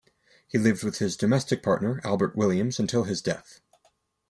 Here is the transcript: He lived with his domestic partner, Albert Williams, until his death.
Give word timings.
He 0.47 0.57
lived 0.57 0.83
with 0.83 0.97
his 0.97 1.15
domestic 1.15 1.61
partner, 1.61 2.01
Albert 2.03 2.35
Williams, 2.35 2.79
until 2.79 3.03
his 3.03 3.21
death. 3.21 3.61